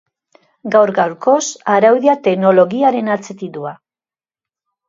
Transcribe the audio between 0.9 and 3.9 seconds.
gaurkoz, araudia teknologiaren atzetik doa.